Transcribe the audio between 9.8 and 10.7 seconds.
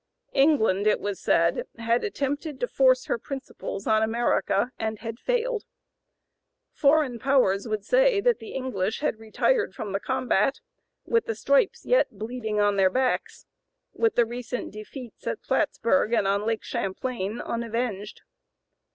the combat